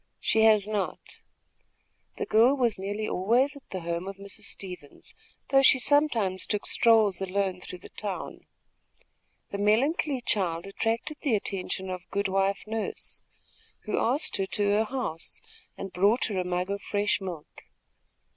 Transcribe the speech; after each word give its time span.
"She 0.19 0.41
has 0.45 0.67
not." 0.67 1.21
The 2.17 2.25
girl 2.25 2.55
was 2.57 2.79
nearly 2.79 3.07
always 3.07 3.55
at 3.55 3.69
the 3.69 3.81
home 3.81 4.07
of 4.07 4.15
Mrs. 4.15 4.45
Stevens, 4.45 5.13
though 5.49 5.61
she 5.61 5.77
sometimes 5.77 6.47
took 6.47 6.65
strolls 6.65 7.21
alone 7.21 7.59
through 7.61 7.77
the 7.77 7.89
town. 7.89 8.47
The 9.51 9.59
melancholy 9.59 10.21
child 10.21 10.65
attracted 10.65 11.17
the 11.21 11.35
attention 11.35 11.91
of 11.91 12.09
Good 12.09 12.29
wife 12.29 12.63
Nurse, 12.65 13.21
who 13.81 13.99
asked 13.99 14.37
her 14.37 14.47
to 14.47 14.63
her 14.71 14.85
house 14.85 15.39
and 15.77 15.93
brought 15.93 16.25
her 16.29 16.39
a 16.39 16.43
mug 16.43 16.71
of 16.71 16.81
fresh 16.81 17.21
milk. 17.21 17.65